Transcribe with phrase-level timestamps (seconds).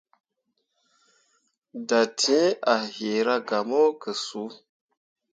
[1.87, 4.49] Dattǝǝre a yiira gah mo ke suu.